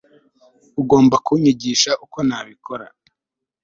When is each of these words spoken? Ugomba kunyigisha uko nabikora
Ugomba 0.81 1.15
kunyigisha 1.25 1.91
uko 2.05 2.17
nabikora 2.27 2.85